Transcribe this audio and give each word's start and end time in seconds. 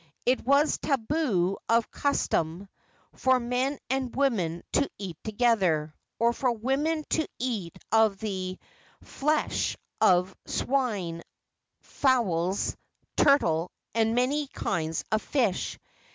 It 0.25 0.43
was 0.43 0.79
tabu 0.79 1.57
of 1.69 1.91
custom 1.91 2.67
for 3.13 3.39
men 3.39 3.77
and 3.87 4.15
women 4.15 4.63
to 4.71 4.89
eat 4.97 5.15
together, 5.23 5.93
or 6.17 6.33
for 6.33 6.51
women 6.51 7.03
to 7.11 7.27
eat 7.37 7.77
of 7.91 8.17
the 8.17 8.57
flesh 9.03 9.77
of 10.01 10.35
swine, 10.47 11.21
fowls, 11.81 12.75
turtle 13.15 13.69
and 13.93 14.15
many 14.15 14.47
kinds 14.47 15.03
of 15.11 15.21
fish. 15.21 15.77